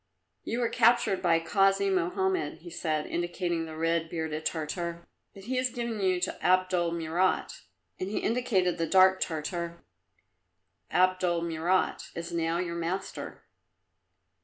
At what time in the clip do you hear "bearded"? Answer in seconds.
4.09-4.47